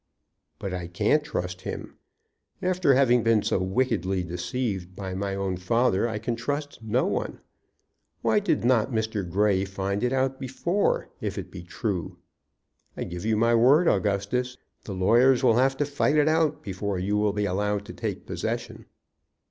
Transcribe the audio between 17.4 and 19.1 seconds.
allowed to take possession."